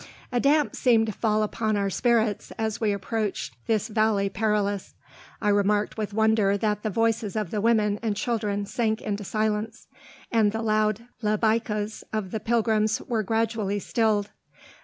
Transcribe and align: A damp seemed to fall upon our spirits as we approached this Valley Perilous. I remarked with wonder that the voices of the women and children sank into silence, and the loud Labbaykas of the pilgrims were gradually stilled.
A 0.31 0.39
damp 0.39 0.75
seemed 0.75 1.05
to 1.05 1.11
fall 1.11 1.43
upon 1.43 1.77
our 1.77 1.91
spirits 1.91 2.51
as 2.57 2.81
we 2.81 2.91
approached 2.91 3.55
this 3.67 3.87
Valley 3.87 4.29
Perilous. 4.29 4.95
I 5.39 5.49
remarked 5.49 5.95
with 5.95 6.11
wonder 6.11 6.57
that 6.57 6.81
the 6.81 6.89
voices 6.89 7.35
of 7.35 7.51
the 7.51 7.61
women 7.61 7.99
and 8.01 8.15
children 8.15 8.65
sank 8.65 8.99
into 8.99 9.23
silence, 9.23 9.85
and 10.31 10.51
the 10.51 10.63
loud 10.63 11.05
Labbaykas 11.21 12.03
of 12.11 12.31
the 12.31 12.39
pilgrims 12.39 12.99
were 13.01 13.21
gradually 13.21 13.77
stilled. 13.77 14.31